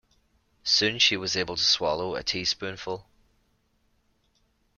Soon 0.63 0.97
she 0.97 1.15
was 1.15 1.35
able 1.35 1.55
to 1.55 1.63
swallow 1.63 2.15
a 2.15 2.23
teaspoonful. 2.23 3.07